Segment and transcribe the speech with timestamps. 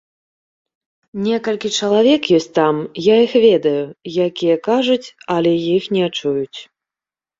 [1.25, 2.75] Некалькі чалавек ёсць там,
[3.07, 3.83] я іх ведаю,
[4.29, 6.59] якія кажуць, але іх не чуюць.